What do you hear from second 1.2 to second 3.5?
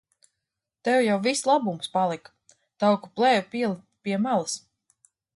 viss labums palika. Tauku plēve